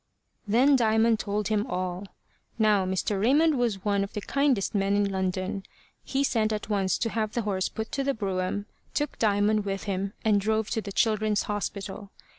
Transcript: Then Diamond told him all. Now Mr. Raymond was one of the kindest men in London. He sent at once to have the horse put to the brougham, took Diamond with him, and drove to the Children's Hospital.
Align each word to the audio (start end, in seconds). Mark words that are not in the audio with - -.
Then 0.47 0.75
Diamond 0.75 1.19
told 1.19 1.49
him 1.49 1.67
all. 1.67 2.07
Now 2.57 2.87
Mr. 2.87 3.21
Raymond 3.21 3.55
was 3.59 3.85
one 3.85 4.03
of 4.03 4.13
the 4.13 4.21
kindest 4.21 4.73
men 4.73 4.95
in 4.95 5.07
London. 5.11 5.61
He 6.03 6.23
sent 6.23 6.51
at 6.51 6.69
once 6.69 6.97
to 6.97 7.09
have 7.11 7.33
the 7.35 7.43
horse 7.43 7.69
put 7.69 7.91
to 7.91 8.03
the 8.03 8.15
brougham, 8.15 8.65
took 8.95 9.19
Diamond 9.19 9.63
with 9.63 9.83
him, 9.83 10.13
and 10.25 10.41
drove 10.41 10.71
to 10.71 10.81
the 10.81 10.91
Children's 10.91 11.43
Hospital. 11.43 12.09